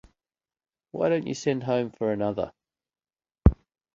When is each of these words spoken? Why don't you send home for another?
Why 0.89 1.09
don't 1.09 1.27
you 1.27 1.35
send 1.35 1.61
home 1.61 1.91
for 1.91 2.11
another? 2.11 2.53